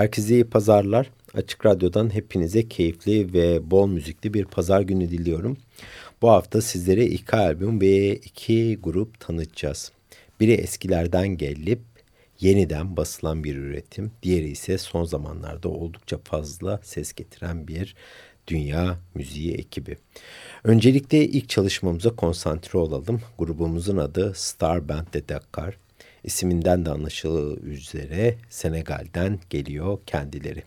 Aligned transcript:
Herkese 0.00 0.34
iyi 0.34 0.44
pazarlar. 0.44 1.10
Açık 1.34 1.66
Radyo'dan 1.66 2.14
hepinize 2.14 2.68
keyifli 2.68 3.32
ve 3.32 3.70
bol 3.70 3.88
müzikli 3.88 4.34
bir 4.34 4.44
pazar 4.44 4.80
günü 4.80 5.10
diliyorum. 5.10 5.56
Bu 6.22 6.30
hafta 6.30 6.60
sizlere 6.60 7.06
iki 7.06 7.36
albüm 7.36 7.80
ve 7.80 8.16
iki 8.16 8.78
grup 8.82 9.20
tanıtacağız. 9.20 9.92
Biri 10.40 10.52
eskilerden 10.52 11.28
gelip 11.28 11.80
yeniden 12.40 12.96
basılan 12.96 13.44
bir 13.44 13.56
üretim. 13.56 14.12
Diğeri 14.22 14.48
ise 14.48 14.78
son 14.78 15.04
zamanlarda 15.04 15.68
oldukça 15.68 16.18
fazla 16.24 16.80
ses 16.82 17.12
getiren 17.12 17.68
bir 17.68 17.94
dünya 18.46 18.98
müziği 19.14 19.54
ekibi. 19.54 19.96
Öncelikle 20.64 21.24
ilk 21.24 21.48
çalışmamıza 21.48 22.16
konsantre 22.16 22.78
olalım. 22.78 23.20
Grubumuzun 23.38 23.96
adı 23.96 24.32
Star 24.34 24.88
Band 24.88 25.14
de 25.14 25.28
Dakar. 25.28 25.76
İsiminden 26.24 26.86
de 26.86 26.90
anlaşıldığı 26.90 27.60
üzere 27.60 28.36
Senegal'den 28.50 29.38
geliyor 29.50 29.98
kendileri. 30.06 30.62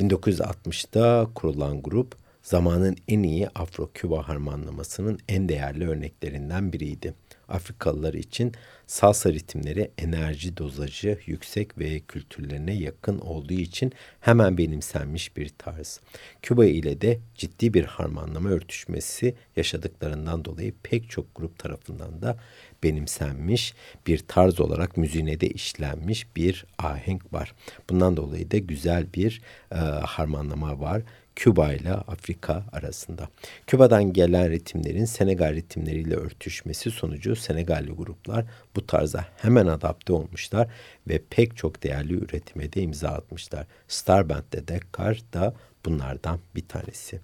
1960'da 0.00 1.28
kurulan 1.34 1.82
grup 1.82 2.16
zamanın 2.42 2.96
en 3.08 3.22
iyi 3.22 3.48
Afro-Küba 3.48 4.28
harmanlamasının 4.28 5.18
en 5.28 5.48
değerli 5.48 5.88
örneklerinden 5.88 6.72
biriydi. 6.72 7.14
Afrikalılar 7.52 8.14
için 8.14 8.52
salsa 8.86 9.32
ritimleri 9.32 9.90
enerji 9.98 10.56
dozajı 10.56 11.18
yüksek 11.26 11.78
ve 11.78 12.00
kültürlerine 12.00 12.74
yakın 12.74 13.18
olduğu 13.18 13.52
için 13.54 13.92
hemen 14.20 14.58
benimsenmiş 14.58 15.36
bir 15.36 15.48
tarz. 15.48 16.00
Küba 16.42 16.64
ile 16.64 17.00
de 17.00 17.20
ciddi 17.34 17.74
bir 17.74 17.84
harmanlama 17.84 18.48
örtüşmesi 18.48 19.34
yaşadıklarından 19.56 20.44
dolayı 20.44 20.74
pek 20.82 21.10
çok 21.10 21.34
grup 21.34 21.58
tarafından 21.58 22.22
da 22.22 22.38
benimsenmiş 22.82 23.74
bir 24.06 24.18
tarz 24.18 24.60
olarak 24.60 24.96
müziğine 24.96 25.40
de 25.40 25.48
işlenmiş 25.48 26.36
bir 26.36 26.66
ahenk 26.78 27.32
var. 27.32 27.54
Bundan 27.90 28.16
dolayı 28.16 28.50
da 28.50 28.58
güzel 28.58 29.06
bir 29.14 29.42
e, 29.72 29.76
harmanlama 29.76 30.80
var. 30.80 31.02
Küba 31.36 31.72
ile 31.72 31.92
Afrika 31.92 32.64
arasında. 32.72 33.28
Küba'dan 33.66 34.12
gelen 34.12 34.50
ritimlerin 34.50 35.04
Senegal 35.04 35.54
ritimleriyle 35.54 36.14
örtüşmesi 36.14 36.90
sonucu 36.90 37.36
Senegalli 37.36 37.90
gruplar 37.90 38.44
bu 38.76 38.86
tarza 38.86 39.26
hemen 39.36 39.66
adapte 39.66 40.12
olmuşlar 40.12 40.68
ve 41.08 41.22
pek 41.30 41.56
çok 41.56 41.82
değerli 41.82 42.14
üretime 42.14 42.72
de 42.72 42.82
imza 42.82 43.08
atmışlar. 43.08 43.66
Starband 43.88 44.52
de 44.52 44.68
Dakar 44.68 45.20
da 45.32 45.54
bunlardan 45.84 46.38
bir 46.54 46.68
tanesi. 46.68 47.20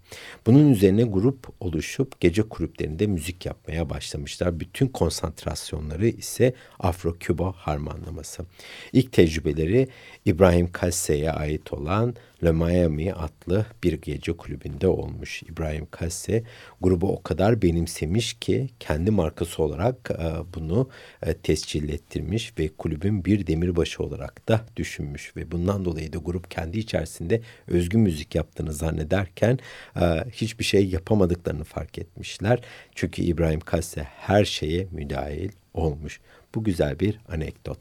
Bunun 0.46 0.72
üzerine 0.72 1.02
grup 1.02 1.48
oluşup 1.60 2.20
gece 2.20 2.42
kulüplerinde 2.42 3.06
müzik 3.06 3.46
yapmaya 3.46 3.90
başlamışlar. 3.90 4.60
Bütün 4.60 4.86
konsantrasyonları 4.86 6.08
ise 6.08 6.54
Afro-Küba 6.78 7.52
harmanlaması. 7.52 8.44
İlk 8.92 9.12
tecrübeleri 9.12 9.88
İbrahim 10.24 10.72
Kasse'ye 10.72 11.32
ait 11.32 11.72
olan 11.72 12.14
Le 12.44 12.52
Miami 12.52 13.12
adlı 13.12 13.66
bir 13.84 13.92
gece 13.92 14.32
kulübünde 14.32 14.88
olmuş. 14.88 15.42
İbrahim 15.42 15.86
Kasse 15.90 16.42
grubu 16.80 17.12
o 17.12 17.22
kadar 17.22 17.62
benimsemiş 17.62 18.34
ki 18.34 18.68
kendi 18.80 19.10
markası 19.10 19.62
olarak 19.62 20.10
e, 20.10 20.54
bunu 20.54 20.88
e, 21.22 21.34
tescil 21.34 21.88
ettirmiş 21.88 22.52
ve 22.58 22.68
kulübün 22.68 23.24
bir 23.24 23.46
demirbaşı 23.46 24.02
olarak 24.02 24.48
da 24.48 24.60
düşünmüş 24.76 25.36
ve 25.36 25.50
bundan 25.50 25.84
dolayı 25.84 26.12
da 26.12 26.18
grup 26.18 26.50
kendi 26.50 26.78
içerisinde 26.78 27.40
özgün 27.66 28.00
müzik 28.00 28.34
yaptığını 28.34 28.72
zannederken 28.72 29.58
e, 29.96 30.24
hiçbir 30.32 30.64
şey 30.64 30.88
yapamadıklarını 30.88 31.64
fark 31.64 31.98
etmişler. 31.98 32.60
Çünkü 32.94 33.22
İbrahim 33.22 33.60
Kasse 33.60 34.02
her 34.02 34.44
şeye 34.44 34.86
müdahil 34.92 35.50
olmuş. 35.74 36.20
Bu 36.54 36.64
güzel 36.64 37.00
bir 37.00 37.18
anekdot. 37.28 37.78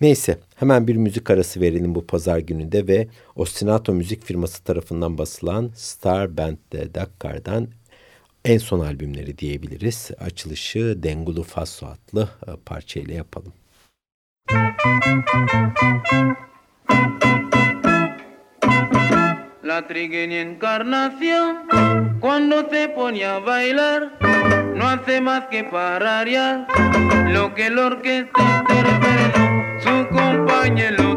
Neyse 0.00 0.38
hemen 0.54 0.86
bir 0.86 0.96
müzik 0.96 1.30
arası 1.30 1.60
verelim 1.60 1.94
bu 1.94 2.06
pazar 2.06 2.38
gününde 2.38 2.86
ve 2.86 3.08
Ostinato 3.36 3.92
müzik 3.92 4.24
firması 4.24 4.64
tarafından 4.64 5.18
basılan 5.18 5.70
Star 5.74 6.36
Band 6.36 6.56
de 6.72 6.94
Dakar'dan 6.94 7.68
en 8.44 8.58
son 8.58 8.80
albümleri 8.80 9.38
diyebiliriz. 9.38 10.10
Açılışı 10.18 11.02
Dengulu 11.02 11.42
Faso 11.42 11.86
adlı 11.86 12.28
e, 12.46 12.50
parçayla 12.66 13.14
yapalım. 13.14 13.52
La 19.64 19.86
trigueña 19.88 20.40
encarnación 20.40 21.66
cuando 22.20 22.70
se 22.70 22.88
ponía 22.88 23.36
a 23.36 23.40
bailar 23.40 24.00
no 24.76 24.86
hace 24.86 25.22
más 25.22 25.46
que 25.46 25.64
pararear 25.64 26.66
lo 27.28 27.54
que 27.54 27.66
el 27.66 27.78
orquesta 27.78 28.64
interpretó. 28.68 29.40
Su 29.80 30.08
compañero 30.08 31.15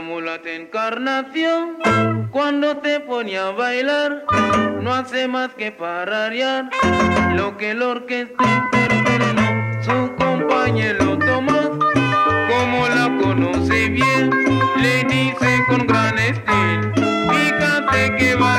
mulata 0.00 0.50
encarnación 0.50 1.78
cuando 2.30 2.78
te 2.78 3.00
ponía 3.00 3.48
a 3.48 3.50
bailar, 3.50 4.24
no 4.80 4.94
hace 4.94 5.28
más 5.28 5.54
que 5.54 5.72
pararear 5.72 6.70
lo 7.34 7.56
que 7.56 7.72
el 7.72 7.82
orquesta 7.82 8.44
interpretó. 8.44 9.42
Su 9.82 10.14
compañero 10.16 11.18
Tomás, 11.18 11.70
como 12.48 12.88
la 12.88 13.18
conoce 13.22 13.88
bien, 13.88 14.30
le 14.76 15.04
dice 15.04 15.64
con 15.68 15.86
gran 15.86 16.18
estilo, 16.18 16.92
fíjate 17.32 18.16
que 18.16 18.34
va 18.36 18.58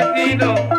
vecino. 0.00 0.75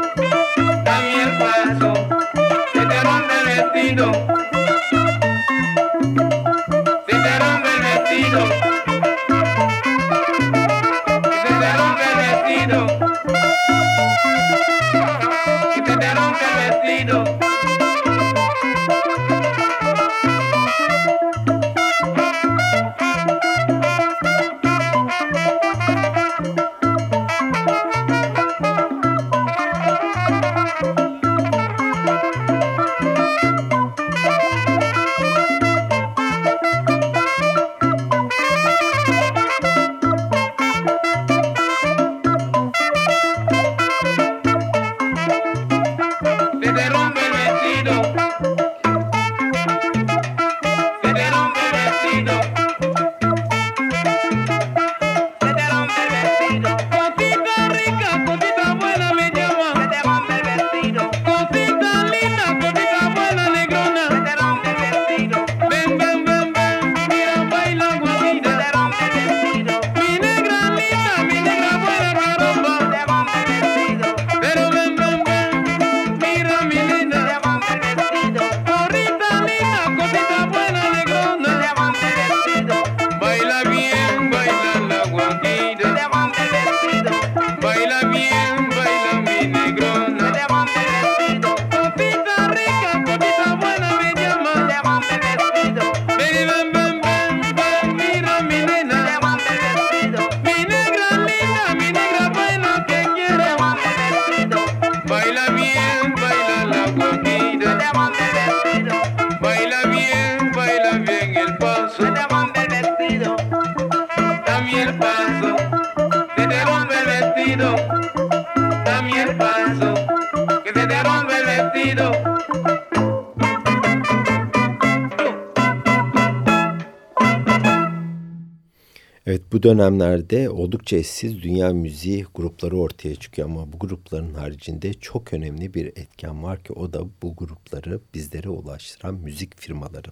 Bu 129.58 129.64
dönemlerde 129.64 130.50
oldukça 130.50 130.98
eşsiz 130.98 131.42
dünya 131.42 131.74
müziği 131.74 132.26
grupları 132.36 132.78
ortaya 132.78 133.16
çıkıyor 133.16 133.50
ama 133.50 133.74
bu 133.74 133.80
grupların 133.80 134.34
haricinde 134.34 134.94
çok 134.94 135.34
önemli 135.34 135.74
bir 135.74 135.86
etken 135.86 136.44
var 136.44 136.64
ki 136.64 136.74
o 136.74 136.94
da 136.94 137.02
bu 137.22 137.36
grupları 137.36 138.00
bizlere 138.14 138.50
ulaştıran 138.50 139.16
müzik 139.16 139.60
firmaları. 139.60 140.08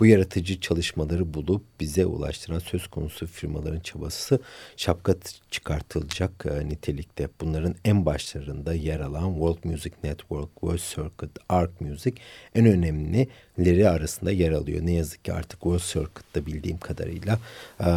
Bu 0.00 0.06
yaratıcı 0.06 0.60
çalışmaları 0.60 1.34
bulup 1.34 1.62
bize 1.80 2.06
ulaştıran 2.06 2.58
söz 2.58 2.86
konusu 2.86 3.26
firmaların 3.26 3.80
çabası 3.80 4.38
şapka 4.76 5.14
çıkartılacak 5.52 6.46
e, 6.46 6.68
nitelikte. 6.68 7.28
Bunların 7.40 7.74
en 7.84 8.06
başlarında 8.06 8.74
yer 8.74 9.00
alan 9.00 9.32
World 9.32 9.64
Music 9.64 9.94
Network, 10.04 10.50
World 10.50 10.78
Circuit, 10.78 11.38
Arc 11.48 11.72
Music 11.80 12.12
en 12.54 12.66
önemlileri 12.66 13.88
arasında 13.88 14.30
yer 14.30 14.52
alıyor. 14.52 14.86
Ne 14.86 14.92
yazık 14.92 15.24
ki 15.24 15.32
artık 15.32 15.60
World 15.60 15.92
Circuit'ta 15.92 16.46
bildiğim 16.46 16.78
kadarıyla 16.78 17.38
e, 17.80 17.88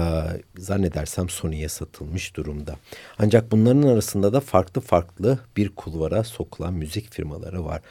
zannedersem 0.57 1.29
Sony'ye 1.29 1.69
satılmış 1.69 2.35
durumda. 2.35 2.75
Ancak 3.19 3.51
bunların 3.51 3.83
arasında 3.83 4.33
da 4.33 4.39
farklı 4.39 4.81
farklı 4.81 5.39
bir 5.57 5.69
kulvara 5.69 6.23
sokulan 6.23 6.73
müzik 6.73 7.13
firmaları 7.13 7.65
var. 7.65 7.81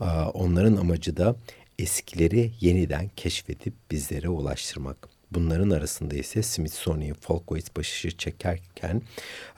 E, 0.00 0.04
onların 0.34 0.76
amacı 0.76 1.16
da 1.16 1.36
eskileri 1.78 2.50
yeniden 2.60 3.10
keşfedip 3.16 3.74
bizlere 3.90 4.28
ulaştırmak. 4.28 5.11
Bunların 5.34 5.70
arasında 5.70 6.14
ise 6.14 6.42
Smithsonian 6.42 7.16
Folkways 7.20 7.76
başı 7.76 8.10
çekerken 8.10 9.02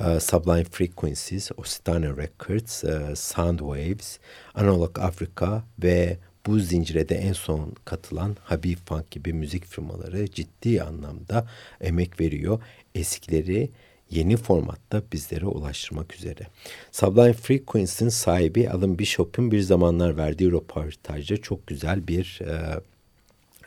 uh, 0.01 0.21
Sublime 0.21 0.65
Frequencies, 0.65 1.51
Occitane 1.57 2.09
Records, 2.09 2.85
uh, 2.85 3.15
Soundwaves, 3.15 4.19
Analog 4.55 4.99
Africa 4.99 5.63
ve 5.83 6.19
bu 6.47 6.59
zincire 6.59 7.09
de 7.09 7.15
en 7.15 7.33
son 7.33 7.75
katılan 7.85 8.37
Habib 8.45 8.79
Funk 8.87 9.11
gibi 9.11 9.33
müzik 9.33 9.67
firmaları 9.67 10.31
ciddi 10.31 10.83
anlamda 10.83 11.49
emek 11.81 12.21
veriyor. 12.21 12.63
Eskileri 12.95 13.71
yeni 14.11 14.37
formatta 14.37 15.03
bizlere 15.13 15.47
ulaştırmak 15.47 16.15
üzere. 16.15 16.47
Sublime 16.93 17.33
Frequency'nin 17.33 18.11
sahibi 18.11 18.71
Alan 18.71 18.99
Bishop'un 18.99 19.51
bir 19.51 19.61
zamanlar 19.61 20.17
verdiği 20.17 20.53
röportajda 20.53 21.37
çok 21.37 21.67
güzel 21.67 22.09
bir 22.09 22.41
e, 22.43 22.81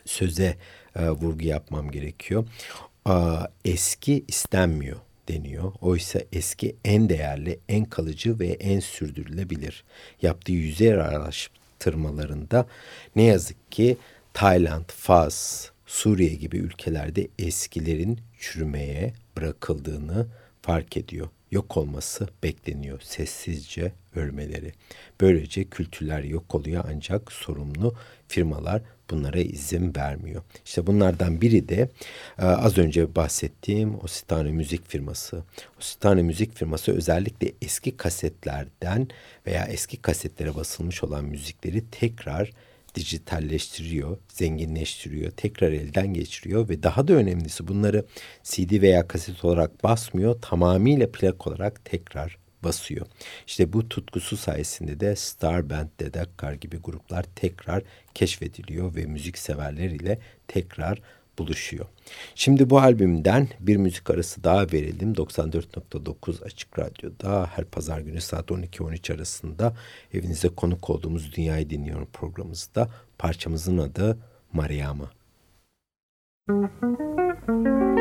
söze 0.04 0.56
e, 0.98 1.10
vurgu 1.10 1.44
yapmam 1.44 1.90
gerekiyor. 1.90 2.44
Eski 3.64 4.24
istenmiyor 4.28 4.96
deniyor. 5.28 5.72
Oysa 5.80 6.20
eski 6.32 6.76
en 6.84 7.08
değerli, 7.08 7.58
en 7.68 7.84
kalıcı 7.84 8.38
ve 8.38 8.46
en 8.46 8.80
sürdürülebilir. 8.80 9.84
Yaptığı 10.22 10.52
yüzey 10.52 10.92
araştırmalarında 10.92 12.66
ne 13.16 13.22
yazık 13.22 13.72
ki 13.72 13.96
Tayland, 14.34 14.84
Fas, 14.88 15.68
Suriye 15.86 16.34
gibi 16.34 16.56
ülkelerde 16.56 17.28
eskilerin 17.38 18.20
çürümeye 18.38 19.12
bırakıldığını 19.36 20.26
fark 20.62 20.96
ediyor. 20.96 21.28
Yok 21.50 21.76
olması 21.76 22.28
bekleniyor 22.42 23.00
sessizce 23.00 23.92
ölmeleri. 24.14 24.72
Böylece 25.20 25.64
kültürler 25.64 26.24
yok 26.24 26.54
oluyor 26.54 26.84
ancak 26.88 27.32
sorumlu 27.32 27.94
firmalar 28.28 28.82
bunlara 29.10 29.38
izin 29.38 29.94
vermiyor. 29.96 30.42
İşte 30.64 30.86
bunlardan 30.86 31.40
biri 31.40 31.68
de 31.68 31.88
e, 32.38 32.44
az 32.44 32.78
önce 32.78 33.14
bahsettiğim 33.14 34.04
Ositane 34.04 34.50
Müzik 34.50 34.88
firması. 34.88 35.42
Ositane 35.78 36.22
Müzik 36.22 36.56
firması 36.56 36.92
özellikle 36.92 37.52
eski 37.62 37.96
kasetlerden 37.96 39.08
veya 39.46 39.64
eski 39.64 39.96
kasetlere 39.96 40.54
basılmış 40.54 41.04
olan 41.04 41.24
müzikleri 41.24 41.84
tekrar 41.90 42.50
dijitalleştiriyor, 42.94 44.18
zenginleştiriyor, 44.28 45.30
tekrar 45.30 45.72
elden 45.72 46.14
geçiriyor 46.14 46.68
ve 46.68 46.82
daha 46.82 47.08
da 47.08 47.12
önemlisi 47.12 47.68
bunları 47.68 48.04
CD 48.42 48.82
veya 48.82 49.08
kaset 49.08 49.44
olarak 49.44 49.84
basmıyor, 49.84 50.42
tamamıyla 50.42 51.12
plak 51.12 51.46
olarak 51.46 51.84
tekrar 51.84 52.38
basıyor. 52.64 53.06
İşte 53.46 53.72
bu 53.72 53.88
tutkusu 53.88 54.36
sayesinde 54.36 55.00
de 55.00 55.16
Star 55.16 55.70
Band, 55.70 55.88
Dedakkar 56.00 56.52
gibi 56.52 56.76
gruplar 56.76 57.24
tekrar 57.36 57.82
keşfediliyor 58.14 58.94
ve 58.94 59.06
müzik 59.06 59.38
severler 59.38 59.90
ile 59.90 60.18
tekrar 60.48 61.02
buluşuyor. 61.38 61.86
Şimdi 62.34 62.70
bu 62.70 62.78
albümden 62.78 63.48
bir 63.60 63.76
müzik 63.76 64.10
arası 64.10 64.44
daha 64.44 64.62
verelim. 64.62 65.12
94.9 65.12 66.44
Açık 66.44 66.78
Radyo'da 66.78 67.46
her 67.54 67.64
pazar 67.64 68.00
günü 68.00 68.20
saat 68.20 68.50
12-13 68.50 69.14
arasında 69.14 69.76
evinize 70.14 70.48
konuk 70.48 70.90
olduğumuz 70.90 71.36
Dünyayı 71.36 71.70
Dinliyorum 71.70 72.08
programımızda 72.12 72.88
parçamızın 73.18 73.78
adı 73.78 74.18
Mariama. 74.52 75.10
Müzik 76.48 77.97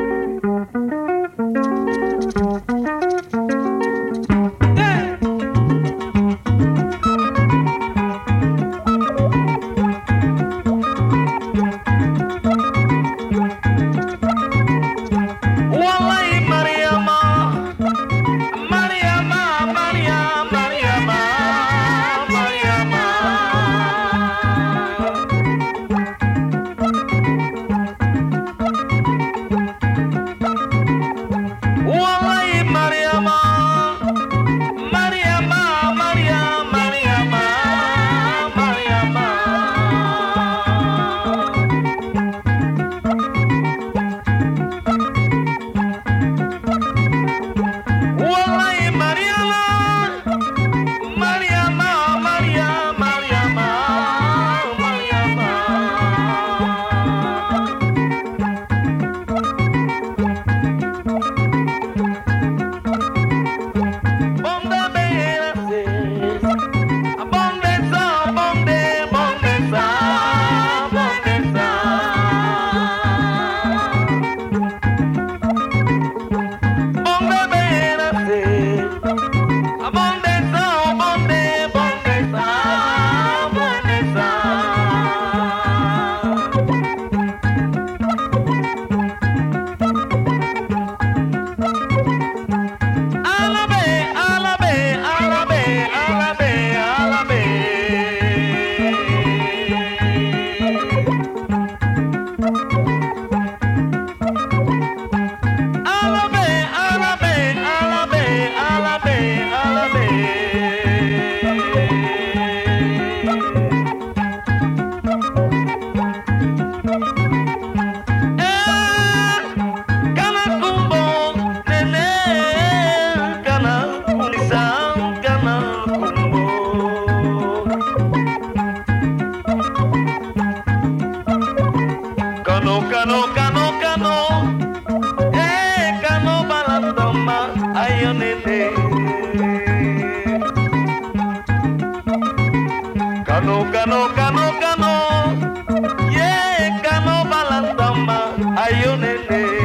Ay, 148.69 148.83
un 148.85 148.99
nene. 148.99 149.56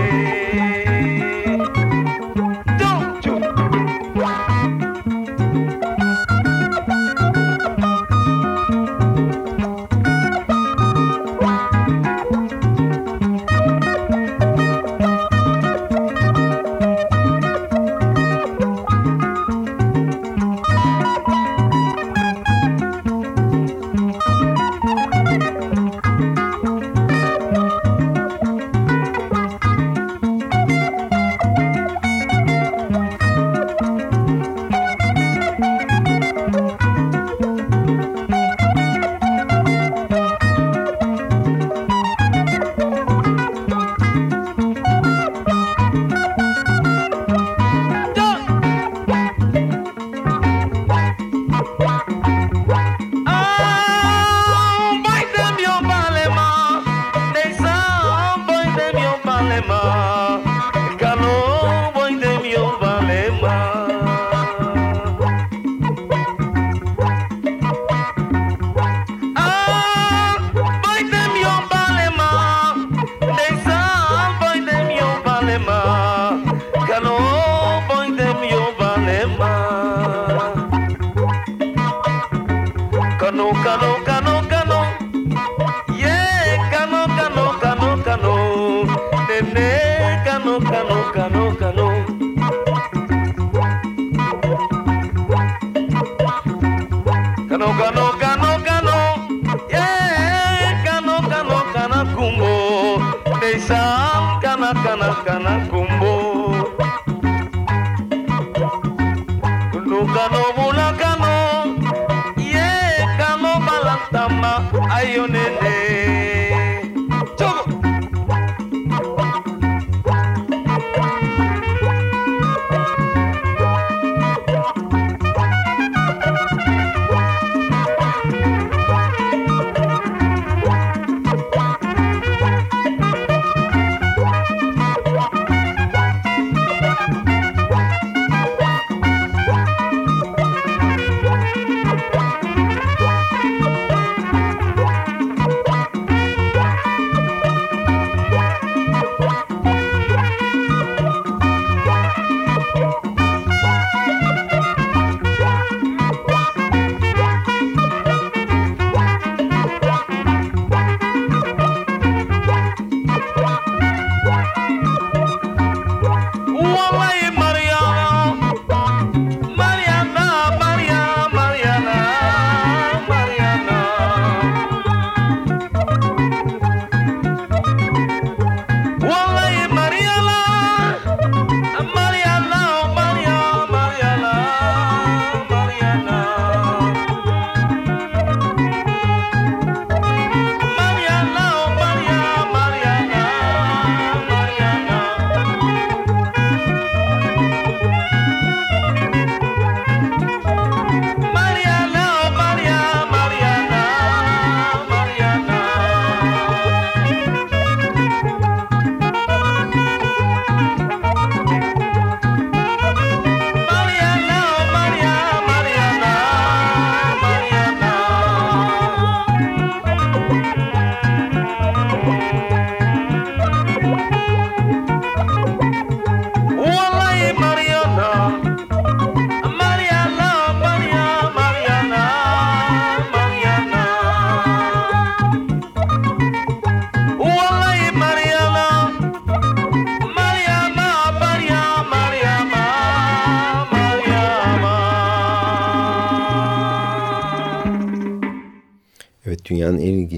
Dünyanın 115.03 115.35
en 115.35 115.82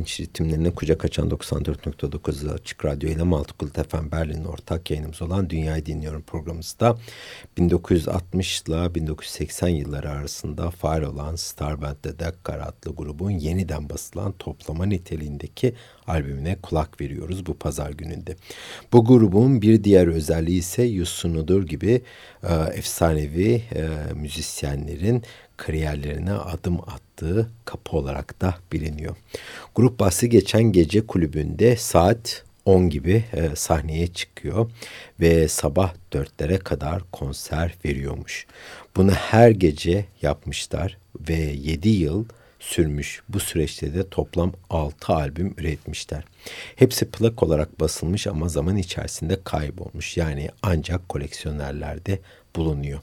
ilginç 0.05 0.21
ritimlerine 0.21 0.71
kucak 0.71 1.05
açan 1.05 1.29
94.9 1.29 2.55
Açık 2.55 2.85
Radyo 2.85 3.11
ile 3.11 3.23
Maltıkult 3.23 3.91
FM 3.91 4.13
Berlin 4.13 4.45
ortak 4.45 4.91
yayınımız 4.91 5.23
olan 5.23 5.51
Dünyayı 5.51 5.87
Dinliyorum 5.87 6.23
programımızda 6.23 6.99
1960 7.57 8.61
ile 8.61 8.95
1980 8.95 9.69
yılları 9.69 10.11
arasında 10.11 10.71
faal 10.71 11.03
olan 11.03 11.37
Starband 11.37 11.97
Dedekkar 12.05 12.59
adlı 12.59 12.97
grubun 12.97 13.31
yeniden 13.31 13.89
basılan 13.89 14.33
toplama 14.33 14.87
niteliğindeki 14.87 15.75
albümüne 16.07 16.57
kulak 16.63 17.01
veriyoruz 17.01 17.47
bu 17.47 17.55
pazar 17.55 17.91
gününde. 17.91 18.37
Bu 18.93 19.05
grubun 19.05 19.63
bir 19.63 19.85
diğer 19.85 20.07
özelliği 20.07 20.59
ise 20.59 20.83
Yusunudur 20.83 21.63
gibi 21.63 22.03
e, 22.43 22.55
efsanevi 22.55 23.63
e, 23.75 23.89
müzisyenlerin 24.15 25.23
kariyerlerine 25.57 26.33
adım 26.33 26.81
attığı 26.81 27.51
kapı 27.65 27.97
olarak 27.97 28.41
da 28.41 28.55
biliniyor. 28.73 29.17
Grup 29.75 30.01
bası 30.01 30.27
geçen 30.27 30.63
gece 30.63 31.07
kulübünde 31.07 31.77
saat 31.77 32.45
10 32.65 32.91
gibi 32.91 33.25
e, 33.33 33.57
sahneye 33.57 34.07
çıkıyor 34.07 34.71
ve 35.21 35.49
sabah 35.49 35.95
4'lere 36.13 36.59
kadar 36.59 37.03
konser 37.13 37.75
veriyormuş. 37.85 38.47
Bunu 38.97 39.11
her 39.11 39.51
gece 39.51 40.05
yapmışlar 40.23 40.99
ve 41.29 41.35
7 41.35 41.89
yıl 41.89 42.25
sürmüş. 42.65 43.23
Bu 43.29 43.41
süreçte 43.41 43.95
de 43.95 44.09
toplam 44.09 44.53
6 44.71 45.13
albüm 45.13 45.55
üretmişler. 45.59 46.25
Hepsi 46.77 47.11
plak 47.11 47.43
olarak 47.43 47.81
basılmış 47.81 48.27
ama 48.27 48.49
zaman 48.49 48.77
içerisinde 48.77 49.39
kaybolmuş. 49.45 50.17
Yani 50.17 50.49
ancak 50.63 51.09
koleksiyonerlerde 51.09 52.19
bulunuyor. 52.57 53.01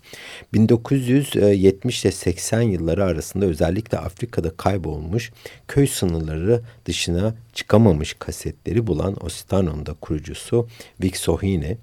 1970 0.53 2.05
ile 2.05 2.11
80 2.11 2.61
yılları 2.61 3.03
arasında 3.03 3.45
özellikle 3.45 3.97
Afrika'da 3.97 4.49
kaybolmuş 4.57 5.31
köy 5.67 5.87
sınırları 5.87 6.61
dışına 6.85 7.35
çıkamamış 7.53 8.13
kasetleri 8.13 8.87
bulan 8.87 9.25
Ositano'nun 9.25 9.85
da 9.85 9.93
kurucusu 9.93 10.67
Vic 11.03 11.17
Sohine 11.17 11.77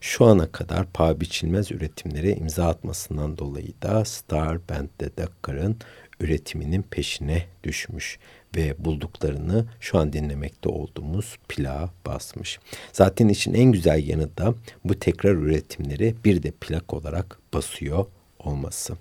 şu 0.00 0.24
ana 0.24 0.52
kadar 0.52 0.86
paha 0.86 1.20
biçilmez 1.20 1.72
üretimlere 1.72 2.32
imza 2.32 2.68
atmasından 2.68 3.38
dolayı 3.38 3.72
da 3.82 4.04
Star 4.04 4.68
Band'de 4.68 5.16
Dakar'ın 5.16 5.76
üretiminin 6.20 6.82
peşine 6.82 7.46
düşmüş 7.64 8.18
ve 8.56 8.74
bulduklarını 8.78 9.66
şu 9.80 9.98
an 9.98 10.12
dinlemekte 10.12 10.68
olduğumuz 10.68 11.38
plağa 11.48 11.90
basmış. 12.06 12.58
Zaten 12.92 13.28
için 13.28 13.54
en 13.54 13.72
güzel 13.72 14.08
yanı 14.08 14.36
da 14.36 14.54
bu 14.84 14.98
tekrar 14.98 15.34
üretimleri 15.34 16.14
bir 16.24 16.42
de 16.42 16.50
plak 16.50 16.94
olarak 16.94 17.38
basıyor 17.54 18.06
olması. 18.38 18.96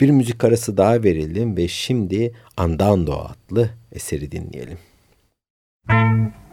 Bir 0.00 0.10
müzik 0.10 0.44
arası 0.44 0.76
daha 0.76 1.02
verelim 1.02 1.56
ve 1.56 1.68
şimdi 1.68 2.32
Andando 2.56 3.12
adlı 3.12 3.70
eseri 3.92 4.32
dinleyelim. 4.32 4.78
Müzik 5.88 6.43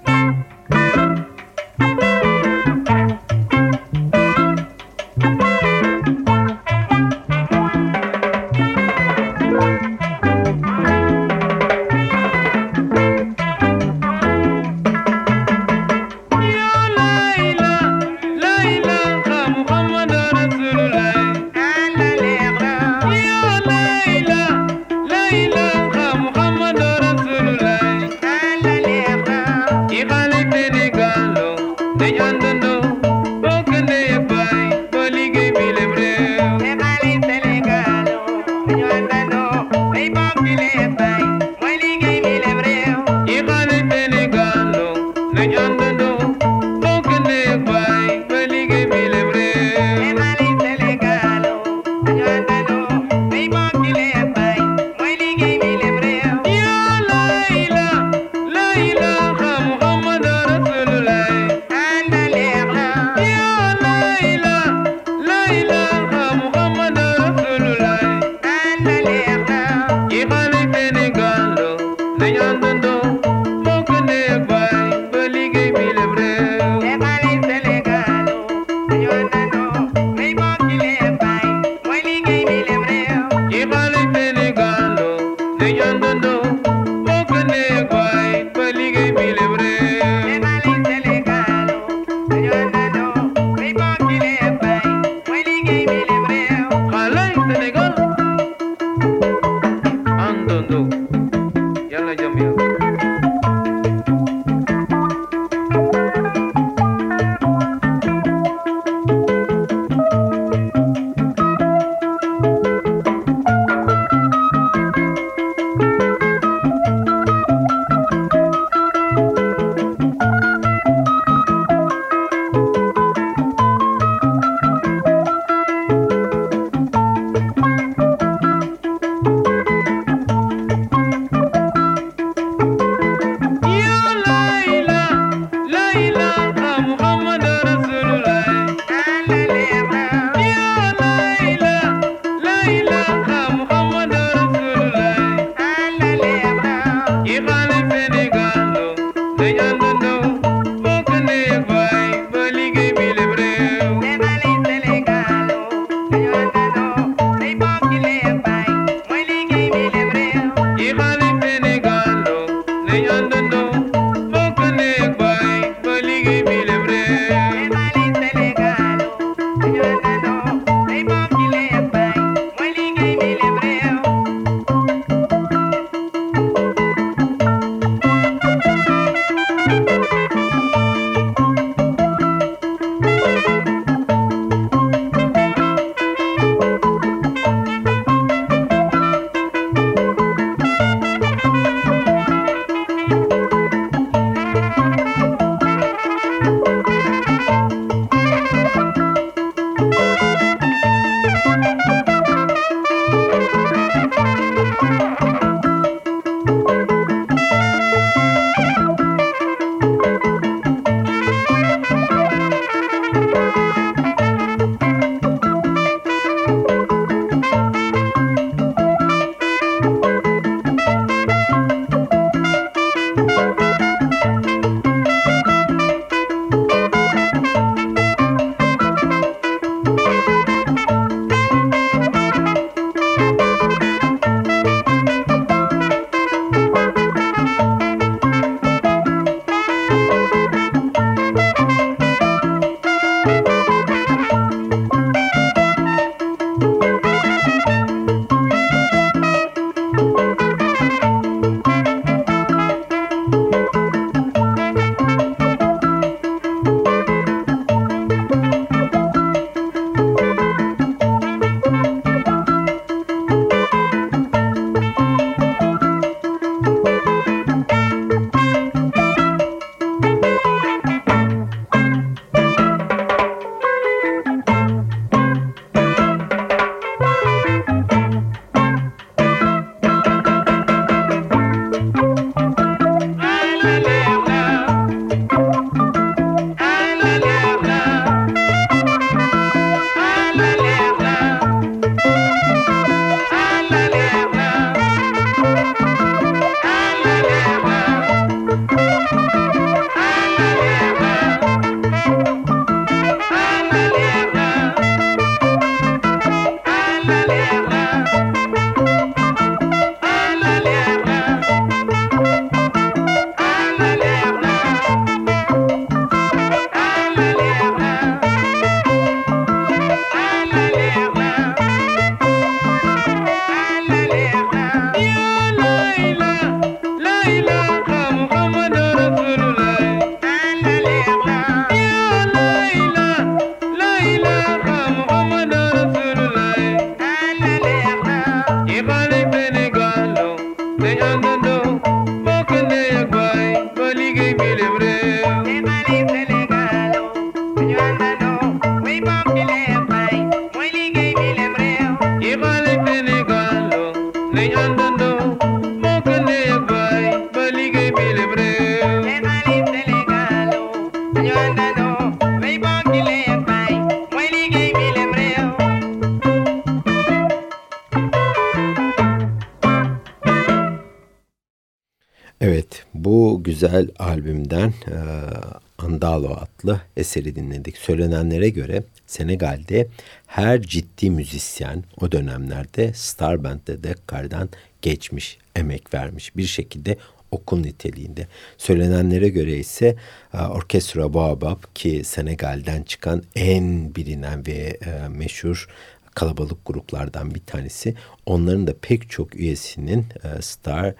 eseri 377.01 377.35
dinledik. 377.35 377.77
Söylenenlere 377.77 378.49
göre 378.49 378.83
Senegal'de 379.07 379.87
her 380.27 380.61
ciddi 380.61 381.09
müzisyen 381.09 381.83
o 382.01 382.11
dönemlerde 382.11 382.93
Star 382.93 383.43
Band'de 383.43 383.83
Dakar'dan 383.83 384.49
geçmiş, 384.81 385.37
emek 385.55 385.93
vermiş. 385.93 386.37
Bir 386.37 386.45
şekilde 386.45 386.97
okul 387.31 387.59
niteliğinde. 387.59 388.27
Söylenenlere 388.57 389.29
göre 389.29 389.57
ise 389.57 389.95
e, 390.33 390.37
Orkestra 390.37 391.13
Baobab 391.13 391.59
ki 391.75 392.01
Senegal'den 392.03 392.83
çıkan 392.83 393.23
en 393.35 393.95
bilinen 393.95 394.47
ve 394.47 394.77
e, 394.85 395.07
meşhur 395.09 395.67
kalabalık 396.15 396.65
gruplardan 396.65 397.35
bir 397.35 397.41
tanesi. 397.45 397.95
Onların 398.25 398.67
da 398.67 398.73
pek 398.81 399.09
çok 399.09 399.35
üyesinin 399.35 400.05
e, 400.23 400.41
Star 400.41 400.93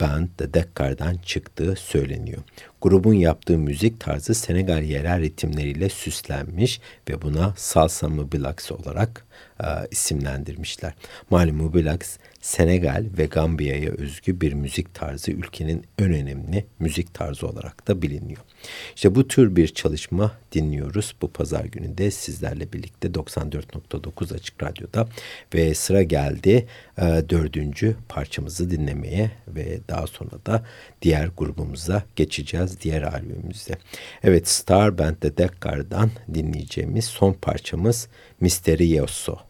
Band 0.00 0.28
The 0.38 0.54
Dakar'dan 0.54 1.16
çıktığı 1.16 1.74
söyleniyor. 1.76 2.42
Grubun 2.80 3.14
yaptığı 3.14 3.58
müzik 3.58 4.00
tarzı 4.00 4.34
Senegal 4.34 4.82
yerel 4.82 5.20
ritimleriyle 5.20 5.88
süslenmiş 5.88 6.80
ve 7.08 7.22
buna 7.22 7.54
salsa 7.56 8.08
mubilax 8.08 8.72
olarak 8.72 9.26
e, 9.60 9.66
isimlendirmişler. 9.90 10.94
Malum 11.30 11.56
mubilax 11.56 12.18
Senegal 12.46 13.04
ve 13.18 13.26
Gambiya'ya 13.26 13.90
özgü 13.90 14.40
bir 14.40 14.52
müzik 14.52 14.94
tarzı 14.94 15.30
ülkenin 15.30 15.84
en 15.98 16.12
önemli 16.12 16.66
müzik 16.78 17.14
tarzı 17.14 17.46
olarak 17.46 17.88
da 17.88 18.02
biliniyor. 18.02 18.40
İşte 18.96 19.14
bu 19.14 19.28
tür 19.28 19.56
bir 19.56 19.68
çalışma 19.68 20.32
dinliyoruz 20.52 21.14
bu 21.22 21.32
pazar 21.32 21.64
gününde 21.64 22.10
sizlerle 22.10 22.72
birlikte 22.72 23.08
94.9 23.08 24.34
Açık 24.34 24.62
Radyo'da 24.62 25.08
ve 25.54 25.74
sıra 25.74 26.02
geldi 26.02 26.66
e, 26.98 27.02
dördüncü 27.28 27.96
parçamızı 28.08 28.70
dinlemeye 28.70 29.30
ve 29.48 29.80
daha 29.88 30.06
sonra 30.06 30.46
da 30.46 30.64
diğer 31.02 31.30
grubumuza 31.36 32.02
geçeceğiz 32.16 32.80
diğer 32.80 33.02
albümümüzde. 33.02 33.72
Evet 34.22 34.48
Star 34.48 34.98
Band'de 34.98 35.36
Dekkar'dan 35.36 36.10
dinleyeceğimiz 36.34 37.04
son 37.04 37.32
parçamız 37.32 38.08
Misterioso. 38.40 39.45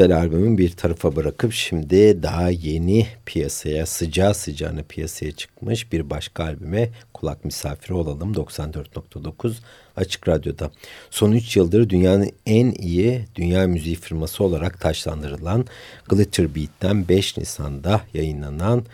Güzel 0.00 0.16
albümün 0.16 0.58
bir 0.58 0.70
tarafa 0.70 1.16
bırakıp 1.16 1.52
şimdi 1.52 2.22
daha 2.22 2.50
yeni 2.50 3.06
piyasaya 3.26 3.86
sıcağı 3.86 4.34
sıcağına 4.34 4.82
piyasaya 4.82 5.32
çıkmış 5.32 5.92
bir 5.92 6.10
başka 6.10 6.44
albüme 6.44 6.88
kulak 7.14 7.44
misafiri 7.44 7.94
olalım 7.94 8.32
94.9 8.32 9.52
Açık 9.96 10.28
Radyo'da. 10.28 10.70
Son 11.10 11.32
3 11.32 11.56
yıldır 11.56 11.88
dünyanın 11.88 12.30
en 12.46 12.70
iyi 12.70 13.24
dünya 13.34 13.66
müziği 13.66 13.96
firması 13.96 14.44
olarak 14.44 14.80
taşlandırılan 14.80 15.66
Glitter 16.08 16.54
Beat'ten 16.54 17.08
5 17.08 17.36
Nisan'da 17.36 18.00
yayınlanan 18.14 18.84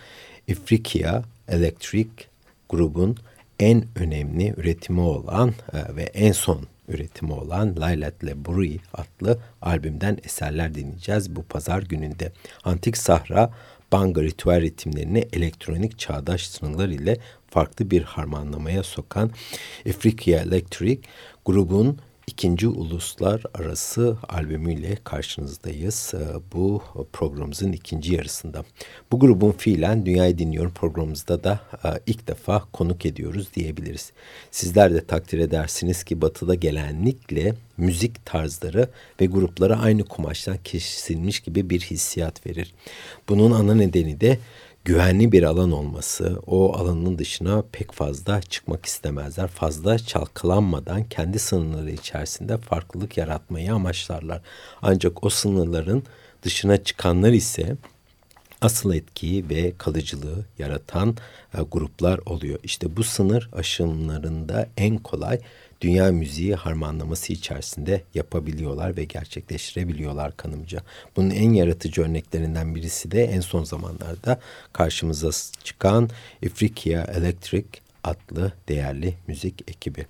Ifriqiya 0.49 1.23
Electric 1.49 2.11
grubun 2.69 3.17
en 3.61 3.85
önemli 3.97 4.55
üretimi 4.57 5.01
olan 5.01 5.55
e, 5.73 5.97
ve 5.97 6.03
en 6.03 6.33
son 6.33 6.67
üretimi 6.89 7.33
olan 7.33 7.77
Laylat 7.81 8.25
Le 8.25 8.45
Brui 8.45 8.79
adlı 8.95 9.39
albümden 9.63 10.19
eserler 10.25 10.75
dinleyeceğiz 10.75 11.37
bu 11.37 11.43
pazar 11.43 11.83
gününde. 11.83 12.33
Antik 12.65 12.97
Sahra, 12.97 13.51
banga 13.93 14.23
ritüel 14.23 14.61
ritimlerini 14.61 15.29
elektronik 15.33 15.99
çağdaş 15.99 16.47
sınırlar 16.47 16.89
ile 16.89 17.17
farklı 17.51 17.91
bir 17.91 18.03
harmanlamaya 18.03 18.83
sokan 18.83 19.31
Afrika 19.89 20.31
Electric 20.31 21.01
grubun 21.45 21.99
ikinci 22.27 22.69
uluslararası 22.69 24.17
albümüyle 24.29 24.97
karşınızdayız. 25.05 26.15
Ee, 26.15 26.19
bu 26.53 26.83
programımızın 27.13 27.73
ikinci 27.73 28.15
yarısında. 28.15 28.65
Bu 29.13 29.21
grubun 29.21 29.53
fiilen 29.53 30.07
Dünyayı 30.07 30.39
Dinliyorum 30.39 30.73
programımızda 30.75 31.45
da 31.45 31.61
e, 31.85 31.89
ilk 32.07 32.29
defa 32.29 32.65
konuk 32.73 33.07
ediyoruz 33.07 33.49
diyebiliriz. 33.55 34.13
Sizler 34.51 34.95
de 34.95 35.07
takdir 35.07 35.39
edersiniz 35.39 36.05
ki 36.05 36.21
batıda 36.21 36.55
gelenlikle 36.55 37.55
müzik 37.77 38.27
tarzları 38.27 38.89
ve 39.21 39.27
grupları 39.27 39.77
aynı 39.77 40.05
kumaştan 40.05 40.57
kesilmiş 40.65 41.41
gibi 41.41 41.71
bir 41.71 41.81
hissiyat 41.81 42.47
verir. 42.47 42.75
Bunun 43.29 43.51
ana 43.51 43.75
nedeni 43.75 44.21
de 44.21 44.39
güvenli 44.87 45.33
bir 45.33 45.43
alan 45.43 45.73
olması, 45.73 46.41
o 46.47 46.77
alanın 46.77 47.19
dışına 47.19 47.65
pek 47.73 47.93
fazla 47.93 48.43
çıkmak 48.43 48.87
istemezler. 48.87 49.49
Fazla 49.49 49.99
çalkalanmadan 49.99 51.05
kendi 51.05 51.39
sınırları 51.39 51.91
içerisinde 51.91 52.57
farklılık 52.59 53.17
yaratmayı 53.17 53.75
amaçlarlar. 53.75 54.41
Ancak 54.83 55.25
o 55.25 55.31
sınırların 55.31 56.03
dışına 56.43 56.85
çıkanlar 56.85 57.33
ise 57.33 57.77
asıl 58.61 58.95
etkiyi 58.95 59.49
ve 59.49 59.73
kalıcılığı 59.79 60.45
yaratan 60.59 61.17
e, 61.59 61.63
gruplar 61.63 62.21
oluyor. 62.27 62.59
İşte 62.63 62.97
bu 62.97 63.05
sınır 63.05 63.51
aşımlarında 63.53 64.69
en 64.77 64.99
kolay 64.99 65.41
dünya 65.81 66.13
müziği 66.13 66.55
harmanlaması 66.55 67.33
içerisinde 67.33 68.03
yapabiliyorlar 68.15 68.97
ve 68.97 69.05
gerçekleştirebiliyorlar 69.05 70.37
kanımca. 70.37 70.83
Bunun 71.17 71.31
en 71.31 71.53
yaratıcı 71.53 72.03
örneklerinden 72.03 72.75
birisi 72.75 73.11
de 73.11 73.25
en 73.25 73.41
son 73.41 73.65
zamanlarda 73.65 74.41
karşımıza 74.73 75.31
çıkan 75.65 76.11
Ifriqiya 76.43 77.05
Electric 77.05 77.67
adlı 78.07 78.53
değerli 78.69 79.15
müzik 79.27 79.71
ekibi. 79.71 80.07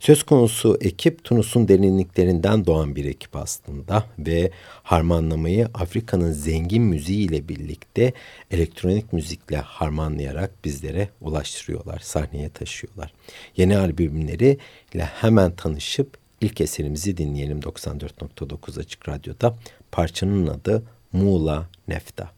Söz 0.00 0.22
konusu 0.22 0.78
ekip 0.80 1.24
Tunus'un 1.24 1.68
derinliklerinden 1.68 2.66
doğan 2.66 2.96
bir 2.96 3.04
ekip 3.04 3.36
aslında 3.36 4.04
ve 4.18 4.50
harmanlamayı 4.82 5.68
Afrika'nın 5.74 6.32
zengin 6.32 6.82
müziği 6.82 7.28
ile 7.28 7.48
birlikte 7.48 8.12
elektronik 8.50 9.12
müzikle 9.12 9.56
harmanlayarak 9.56 10.64
bizlere 10.64 11.08
ulaştırıyorlar, 11.20 11.98
sahneye 11.98 12.48
taşıyorlar. 12.48 13.12
Yeni 13.56 13.78
albümleri 13.78 14.58
ile 14.94 15.04
hemen 15.04 15.56
tanışıp 15.56 16.16
ilk 16.40 16.60
eserimizi 16.60 17.16
dinleyelim 17.16 17.60
94.9 17.60 18.80
Açık 18.80 19.08
Radyo'da. 19.08 19.56
Parçanın 19.92 20.46
adı 20.46 20.82
Muğla 21.12 21.68
Nefta. 21.88 22.37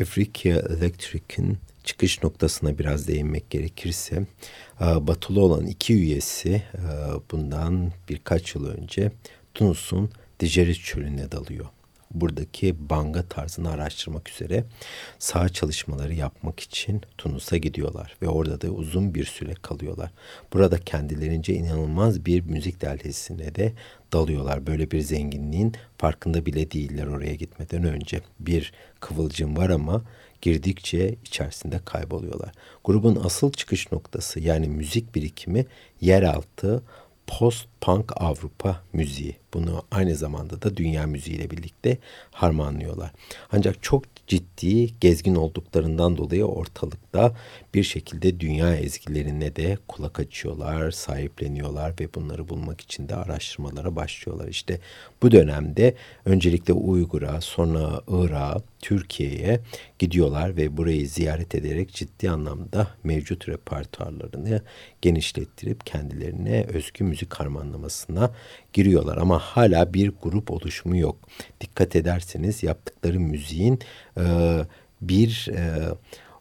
Africa 0.00 0.50
Electric'in 0.50 1.58
çıkış 1.84 2.22
noktasına 2.22 2.78
biraz 2.78 3.08
değinmek 3.08 3.50
gerekirse 3.50 4.26
e, 4.80 5.06
batılı 5.06 5.40
olan 5.40 5.66
iki 5.66 5.94
üyesi 5.94 6.50
e, 6.74 6.82
bundan 7.30 7.92
birkaç 8.08 8.54
yıl 8.54 8.66
önce 8.66 9.12
Tunus'un 9.54 10.10
Dijerit 10.40 10.84
çölüne 10.84 11.32
dalıyor 11.32 11.66
buradaki 12.14 12.90
banga 12.90 13.22
tarzını 13.22 13.70
araştırmak 13.70 14.30
üzere 14.30 14.64
sağ 15.18 15.48
çalışmaları 15.48 16.14
yapmak 16.14 16.60
için 16.60 17.02
Tunus'a 17.18 17.56
gidiyorlar 17.56 18.16
ve 18.22 18.28
orada 18.28 18.60
da 18.60 18.70
uzun 18.70 19.14
bir 19.14 19.24
süre 19.24 19.54
kalıyorlar. 19.54 20.10
Burada 20.52 20.78
kendilerince 20.78 21.54
inanılmaz 21.54 22.26
bir 22.26 22.40
müzik 22.40 22.80
derlisine 22.80 23.54
de 23.54 23.72
dalıyorlar. 24.12 24.66
Böyle 24.66 24.90
bir 24.90 25.00
zenginliğin 25.00 25.74
farkında 25.98 26.46
bile 26.46 26.70
değiller 26.70 27.06
oraya 27.06 27.34
gitmeden 27.34 27.84
önce. 27.84 28.20
Bir 28.40 28.72
kıvılcım 29.00 29.56
var 29.56 29.70
ama 29.70 30.02
girdikçe 30.40 31.16
içerisinde 31.24 31.80
kayboluyorlar. 31.84 32.52
Grubun 32.84 33.20
asıl 33.24 33.52
çıkış 33.52 33.92
noktası 33.92 34.40
yani 34.40 34.68
müzik 34.68 35.14
birikimi 35.14 35.66
yeraltı 36.00 36.82
post-punk 37.38 38.12
Avrupa 38.16 38.80
müziği. 38.92 39.36
Bunu 39.54 39.82
aynı 39.90 40.14
zamanda 40.14 40.62
da 40.62 40.76
dünya 40.76 41.06
müziğiyle 41.06 41.50
birlikte 41.50 41.98
harmanlıyorlar. 42.30 43.10
Ancak 43.52 43.82
çok 43.82 44.04
ciddi 44.26 44.98
gezgin 45.00 45.34
olduklarından 45.34 46.16
dolayı 46.16 46.46
ortalıkta 47.14 47.40
bir 47.74 47.82
şekilde 47.82 48.40
dünya 48.40 48.76
ezgilerine 48.76 49.56
de 49.56 49.78
kulak 49.88 50.20
açıyorlar, 50.20 50.90
sahipleniyorlar 50.90 51.94
ve 52.00 52.14
bunları 52.14 52.48
bulmak 52.48 52.80
için 52.80 53.08
de 53.08 53.16
araştırmalara 53.16 53.96
başlıyorlar. 53.96 54.48
İşte 54.48 54.78
bu 55.22 55.30
dönemde 55.30 55.94
öncelikle 56.24 56.72
Uygur'a, 56.72 57.40
sonra 57.40 58.00
Irak'a, 58.08 58.60
Türkiye'ye 58.80 59.60
gidiyorlar 59.98 60.56
ve 60.56 60.76
burayı 60.76 61.08
ziyaret 61.08 61.54
ederek 61.54 61.92
ciddi 61.92 62.30
anlamda 62.30 62.88
mevcut 63.04 63.48
repertuarlarını 63.48 64.62
genişlettirip 65.02 65.86
kendilerine 65.86 66.64
özgü 66.64 67.04
müzik 67.04 67.34
harmanlamasına 67.34 68.30
giriyorlar 68.72 69.16
ama 69.16 69.38
hala 69.38 69.94
bir 69.94 70.12
grup 70.22 70.50
oluşumu 70.50 70.96
yok. 70.96 71.16
Dikkat 71.60 71.96
ederseniz 71.96 72.62
yaptıkları 72.62 73.20
müziğin 73.20 73.78
e, 74.16 74.24
bir 75.00 75.48
e, 75.52 75.94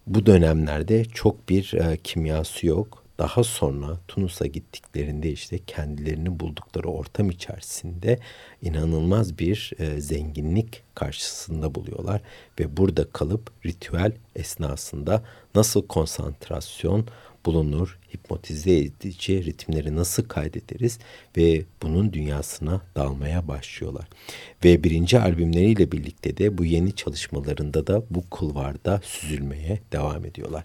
bu 0.09 0.25
dönemlerde 0.25 1.05
çok 1.05 1.49
bir 1.49 1.73
e, 1.73 1.97
kimyası 1.97 2.67
yok. 2.67 3.03
Daha 3.19 3.43
sonra 3.43 3.97
Tunus'a 4.07 4.45
gittiklerinde 4.45 5.31
işte 5.31 5.59
kendilerini 5.67 6.39
buldukları 6.39 6.87
ortam 6.87 7.29
içerisinde 7.29 8.19
inanılmaz 8.61 9.39
bir 9.39 9.73
e, 9.79 10.01
zenginlik 10.01 10.83
karşısında 10.95 11.75
buluyorlar 11.75 12.21
ve 12.59 12.77
burada 12.77 13.09
kalıp 13.09 13.51
ritüel 13.65 14.11
esnasında 14.35 15.23
nasıl 15.55 15.87
konsantrasyon 15.87 17.07
bulunur, 17.45 17.99
hipnotize 18.13 18.77
edici 18.77 19.45
ritimleri 19.45 19.95
nasıl 19.95 20.23
kaydederiz 20.23 20.99
ve 21.37 21.65
bunun 21.83 22.13
dünyasına 22.13 22.81
dalmaya 22.95 23.47
başlıyorlar. 23.47 24.07
Ve 24.63 24.83
birinci 24.83 25.19
albümleriyle 25.19 25.91
birlikte 25.91 26.37
de 26.37 26.57
bu 26.57 26.65
yeni 26.65 26.95
çalışmalarında 26.95 27.87
da 27.87 28.03
bu 28.09 28.29
kulvarda 28.29 29.01
süzülmeye 29.03 29.79
devam 29.91 30.25
ediyorlar. 30.25 30.63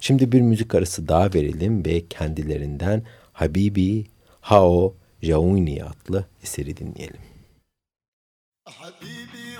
Şimdi 0.00 0.32
bir 0.32 0.40
müzik 0.40 0.74
arası 0.74 1.08
daha 1.08 1.34
verelim 1.34 1.84
ve 1.84 2.06
kendilerinden 2.06 3.02
Habibi 3.32 4.04
Hao 4.40 4.94
Jauni 5.22 5.84
adlı 5.84 6.26
eseri 6.42 6.76
dinleyelim. 6.76 7.20
Habibi 8.64 9.55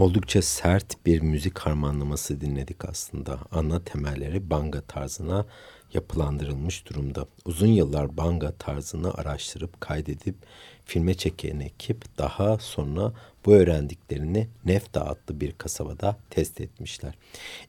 Oldukça 0.00 0.42
sert 0.42 1.06
bir 1.06 1.20
müzik 1.20 1.58
harmanlaması 1.58 2.40
dinledik 2.40 2.84
aslında. 2.84 3.38
Ana 3.52 3.84
temelleri 3.84 4.50
banga 4.50 4.80
tarzına 4.80 5.46
yapılandırılmış 5.94 6.86
durumda. 6.86 7.26
Uzun 7.44 7.66
yıllar 7.66 8.16
banga 8.16 8.52
tarzını 8.52 9.14
araştırıp 9.14 9.80
kaydedip 9.80 10.34
filme 10.84 11.14
çeken 11.14 11.60
ekip 11.60 12.18
daha 12.18 12.58
sonra 12.58 13.12
bu 13.46 13.54
öğrendiklerini 13.54 14.48
Nefta 14.64 15.04
adlı 15.04 15.40
bir 15.40 15.52
kasabada 15.52 16.16
test 16.30 16.60
etmişler. 16.60 17.14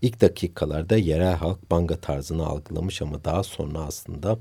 İlk 0.01 0.21
dakikalarda 0.21 0.97
yerel 0.97 1.35
halk 1.35 1.71
banga 1.71 1.95
tarzını 1.95 2.45
algılamış 2.45 3.01
ama 3.01 3.23
daha 3.23 3.43
sonra 3.43 3.79
aslında 3.79 4.39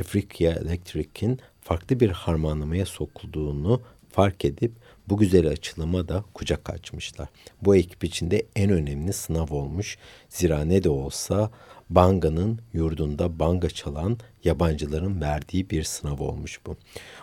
Afrika 0.00 0.44
Electric'in 0.44 1.40
farklı 1.60 2.00
bir 2.00 2.10
harmanlamaya 2.10 2.86
sokulduğunu 2.86 3.82
fark 4.12 4.44
edip 4.44 4.72
bu 5.08 5.16
güzel 5.16 5.48
açılıma 5.48 6.08
da 6.08 6.24
kucak 6.34 6.70
açmışlar. 6.70 7.28
Bu 7.62 7.76
ekip 7.76 8.04
içinde 8.04 8.42
en 8.56 8.70
önemli 8.70 9.12
sınav 9.12 9.46
olmuş. 9.50 9.98
Zira 10.28 10.64
ne 10.64 10.84
de 10.84 10.88
olsa 10.88 11.50
Banga'nın 11.90 12.58
yurdunda 12.72 13.38
banga 13.38 13.70
çalan 13.70 14.18
yabancıların 14.44 15.20
verdiği 15.20 15.70
bir 15.70 15.82
sınav 15.82 16.18
olmuş 16.18 16.60
bu. 16.66 16.76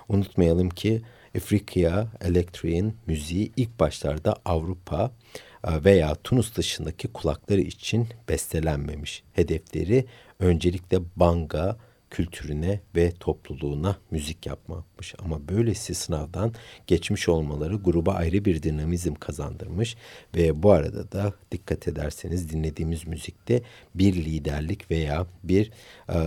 Unutmayalım 0.09 0.69
ki 0.69 1.01
Afrika 1.37 2.07
Electric'in 2.21 2.97
müziği 3.07 3.51
ilk 3.57 3.79
başlarda 3.79 4.35
Avrupa 4.45 5.11
e, 5.67 5.83
veya 5.83 6.15
Tunus 6.15 6.55
dışındaki 6.55 7.07
kulakları 7.07 7.61
için 7.61 8.07
bestelenmemiş. 8.29 9.23
Hedefleri 9.33 10.05
öncelikle 10.39 10.99
banga, 11.15 11.77
kültürüne 12.11 12.79
ve 12.95 13.11
topluluğuna 13.11 13.97
müzik 14.11 14.45
yapmakmış. 14.45 15.15
Ama 15.19 15.47
böylesi 15.47 15.95
sınavdan 15.95 16.53
geçmiş 16.87 17.29
olmaları 17.29 17.75
gruba 17.75 18.13
ayrı 18.13 18.45
bir 18.45 18.63
dinamizm 18.63 19.13
kazandırmış 19.13 19.97
ve 20.35 20.63
bu 20.63 20.71
arada 20.71 21.11
da 21.11 21.33
dikkat 21.51 21.87
ederseniz 21.87 22.49
dinlediğimiz 22.49 23.07
müzikte 23.07 23.61
bir 23.95 24.13
liderlik 24.13 24.91
veya 24.91 25.27
bir 25.43 25.71
e, 26.09 26.17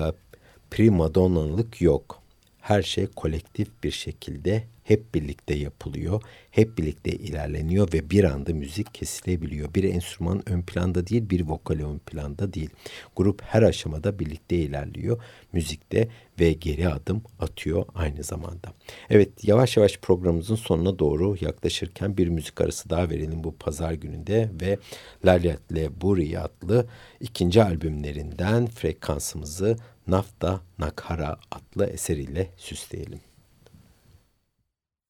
primadonnalık 0.71 1.81
yok. 1.81 2.23
Her 2.61 2.83
şey 2.83 3.07
kolektif 3.07 3.69
bir 3.85 3.91
şekilde 3.91 4.65
hep 4.93 5.15
birlikte 5.15 5.55
yapılıyor, 5.55 6.23
hep 6.51 6.79
birlikte 6.79 7.11
ilerleniyor 7.11 7.93
ve 7.93 8.11
bir 8.11 8.25
anda 8.25 8.55
müzik 8.55 8.95
kesilebiliyor. 8.95 9.75
Bir 9.75 9.85
enstrüman 9.85 10.49
ön 10.49 10.63
planda 10.63 11.07
değil, 11.07 11.31
bir 11.31 11.41
vokal 11.41 11.75
ön 11.75 11.99
planda 11.99 12.53
değil. 12.53 12.71
Grup 13.17 13.43
her 13.43 13.63
aşamada 13.63 14.19
birlikte 14.19 14.57
ilerliyor 14.57 15.23
müzikte 15.53 16.09
ve 16.41 16.53
geri 16.53 16.89
adım 16.89 17.23
atıyor 17.39 17.85
aynı 17.95 18.23
zamanda. 18.23 18.73
Evet 19.11 19.45
yavaş 19.45 19.77
yavaş 19.77 19.99
programımızın 19.99 20.57
sonuna 20.57 20.99
doğru 20.99 21.37
yaklaşırken 21.41 22.17
bir 22.17 22.29
müzik 22.29 22.61
arası 22.61 22.91
daha 22.91 23.11
verelim 23.11 23.45
bu 23.45 23.57
pazar 23.57 23.93
gününde 23.93 24.51
ve 24.61 24.79
Lalyat 25.25 25.73
Le 25.75 26.01
Buri 26.01 26.39
adlı 26.39 26.87
ikinci 27.21 27.63
albümlerinden 27.63 28.67
frekansımızı 28.67 29.77
Nafta 30.07 30.61
Nakara 30.79 31.37
adlı 31.51 31.87
eseriyle 31.87 32.51
süsleyelim. 32.57 33.32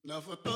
Nafta 0.05 0.50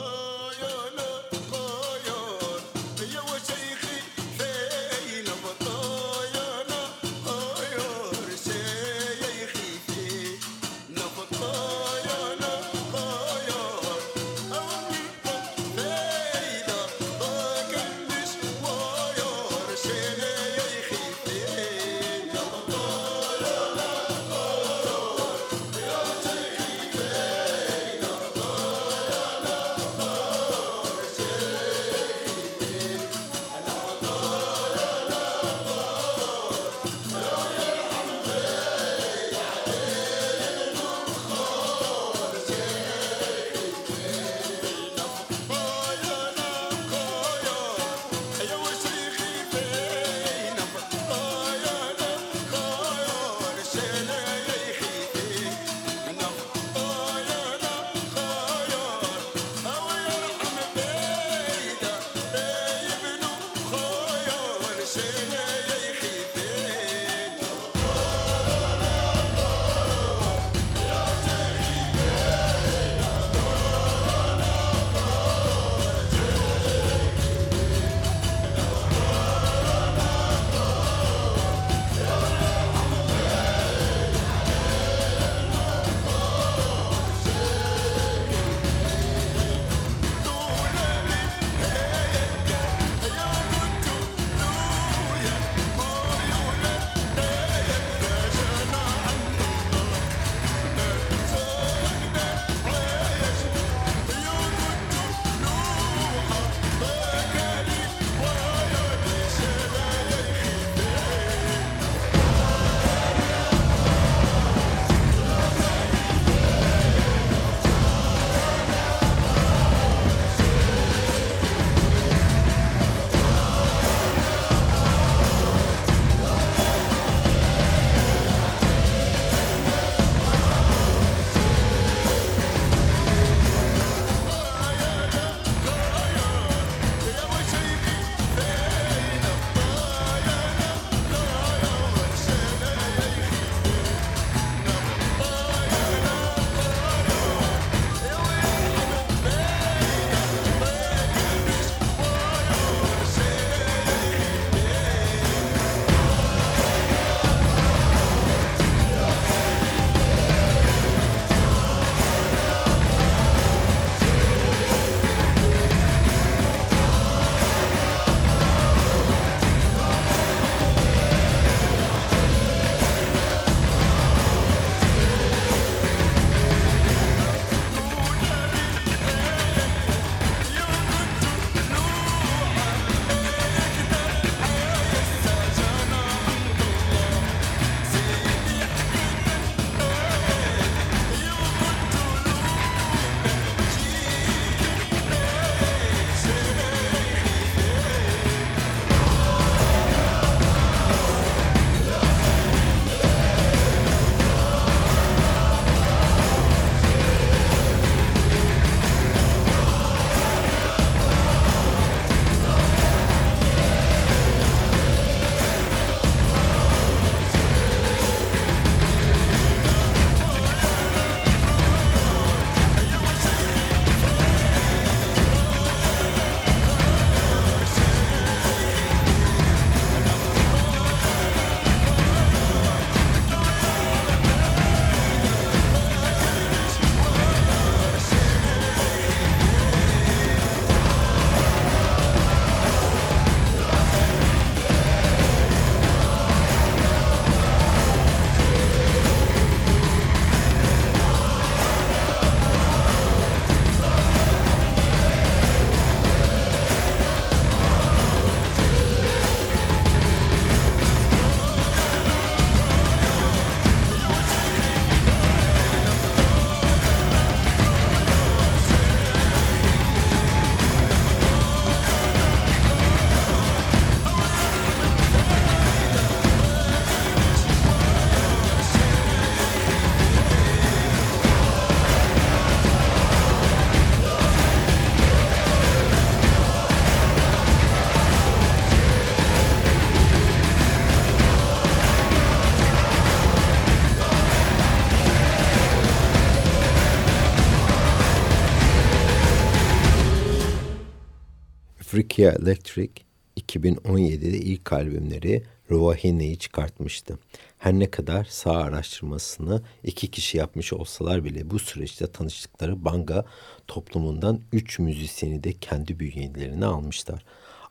Africa 302.16 302.38
Electric 302.42 302.92
2017'de 303.36 304.38
ilk 304.38 304.72
albümleri 304.72 305.42
Ruvahine'yi 305.70 306.38
çıkartmıştı. 306.38 307.18
Her 307.58 307.72
ne 307.72 307.90
kadar 307.90 308.24
sağ 308.24 308.56
araştırmasını 308.56 309.62
iki 309.84 310.10
kişi 310.10 310.38
yapmış 310.38 310.72
olsalar 310.72 311.24
bile 311.24 311.50
bu 311.50 311.58
süreçte 311.58 312.06
tanıştıkları 312.06 312.84
Banga 312.84 313.24
toplumundan 313.66 314.40
üç 314.52 314.78
müzisyeni 314.78 315.44
de 315.44 315.52
kendi 315.52 316.00
bünyelerine 316.00 316.66
almışlar. 316.66 317.24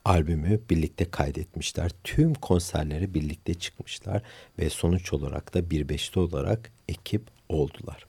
Albümü 0.05 0.61
birlikte 0.69 1.05
kaydetmişler. 1.05 1.91
Tüm 2.03 2.33
konserlere 2.33 3.13
birlikte 3.13 3.53
çıkmışlar 3.53 4.21
ve 4.59 4.69
sonuç 4.69 5.13
olarak 5.13 5.53
da 5.53 5.69
bir 5.69 5.89
beşli 5.89 6.21
olarak 6.21 6.71
ekip 6.87 7.21
oldular. 7.49 8.05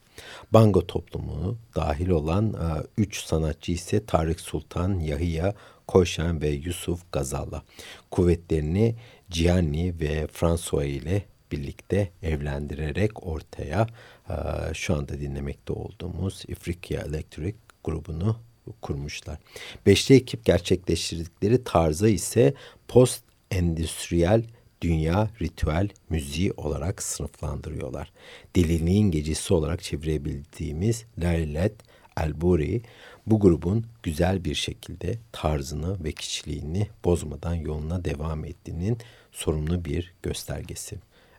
Bango 0.52 0.86
toplumu 0.86 1.58
dahil 1.76 2.08
olan 2.08 2.52
e, 2.52 2.86
üç 2.98 3.24
sanatçı 3.24 3.72
ise 3.72 4.06
Tarık 4.06 4.40
Sultan, 4.40 4.98
Yahiya, 4.98 5.54
Koşan 5.88 6.40
ve 6.40 6.48
Yusuf 6.48 7.12
Gazala. 7.12 7.62
Kuvvetlerini 8.10 8.94
Gianni 9.30 10.00
ve 10.00 10.26
François 10.26 10.86
ile 10.86 11.24
birlikte 11.52 12.10
evlendirerek 12.22 13.26
ortaya 13.26 13.86
e, 14.30 14.34
şu 14.74 14.94
anda 14.94 15.20
dinlemekte 15.20 15.72
olduğumuz 15.72 16.44
Ifriqiya 16.48 17.02
Electric 17.02 17.56
grubunu 17.84 18.36
kurmuşlar. 18.82 19.38
Beşli 19.86 20.14
ekip 20.14 20.44
gerçekleştirdikleri 20.44 21.64
tarza 21.64 22.08
ise 22.08 22.54
post 22.88 23.24
endüstriyel 23.50 24.44
dünya 24.80 25.30
ritüel 25.42 25.88
müziği 26.10 26.52
olarak 26.52 27.02
sınıflandırıyorlar. 27.02 28.12
Deliliğin 28.56 29.10
gecesi 29.10 29.54
olarak 29.54 29.82
çevirebildiğimiz 29.82 31.04
Lailet 31.18 31.74
Elburi 32.16 32.82
bu 33.26 33.40
grubun 33.40 33.86
güzel 34.02 34.44
bir 34.44 34.54
şekilde 34.54 35.18
tarzını 35.32 36.04
ve 36.04 36.12
kişiliğini 36.12 36.88
bozmadan 37.04 37.54
yoluna 37.54 38.04
devam 38.04 38.44
ettiğinin 38.44 38.98
sorumlu 39.32 39.84
bir 39.84 40.14
göstergesi. 40.22 40.98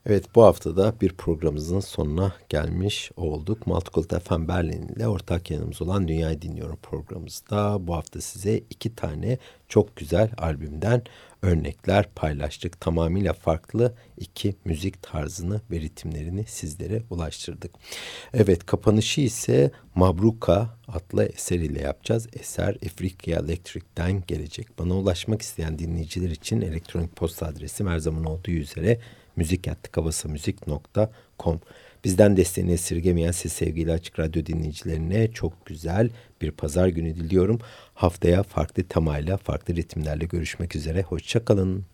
Evet 0.10 0.36
bu 0.36 0.44
haftada 0.44 0.94
bir 1.02 1.14
programımızın 1.14 1.80
sonuna 1.80 2.36
gelmiş 2.50 3.12
olduk. 3.18 3.68
Multicult 3.68 4.24
FM 4.24 4.48
Berlin 4.48 4.88
ile 4.88 5.08
ortak 5.08 5.52
yanımız 5.52 5.82
olan 5.82 6.08
Dünyayı 6.08 6.42
Dinliyorum 6.42 6.78
programımızda 6.84 7.88
bu 7.88 7.96
hafta 7.96 8.22
size 8.22 8.58
iki 8.58 8.96
tane 8.96 9.38
çok 9.68 9.96
güzel 9.96 10.32
albümden 10.38 11.02
örnekler 11.42 12.10
paylaştık. 12.16 12.82
Tamamıyla 12.82 13.34
farklı 13.34 13.94
iki 14.18 14.56
müzik 14.66 15.04
tarzını 15.04 15.62
ve 15.72 15.80
ritimlerini 15.80 16.46
sizlere 16.48 17.04
ulaştırdık. 17.10 17.72
Evet 18.34 18.66
kapanışı 18.66 19.22
ise 19.22 19.72
Mabruka 19.96 20.78
adlı 20.88 21.26
eser 21.26 21.60
ile 21.60 21.82
yapacağız. 21.82 22.28
Eser 22.34 22.76
Afrika 22.86 23.32
Electric'ten 23.32 24.24
gelecek. 24.28 24.80
Bana 24.80 24.94
ulaşmak 24.94 25.42
isteyen 25.42 25.80
dinleyiciler 25.80 26.30
için 26.30 26.62
elektronik 26.62 27.16
posta 27.16 27.46
adresim 27.46 27.88
her 27.88 28.00
zaman 28.00 28.24
olduğu 28.24 28.52
üzere 28.52 29.00
müzik.kavasamüzik.com 29.38 31.62
Bizden 32.04 32.38
desteğini 32.38 32.72
esirgemeyen 32.72 33.32
siz 33.32 33.54
sevgili 33.54 33.92
Açık 33.92 34.20
Radyo 34.20 34.46
dinleyicilerine 34.46 35.32
çok 35.32 35.66
güzel 35.66 36.10
bir 36.42 36.52
pazar 36.52 36.88
günü 36.88 37.16
diliyorum. 37.16 37.60
Haftaya 37.94 38.44
farklı 38.44 38.84
temayla, 38.84 39.38
farklı 39.38 39.76
ritimlerle 39.76 40.26
görüşmek 40.26 40.76
üzere. 40.76 41.02
Hoşçakalın. 41.02 41.86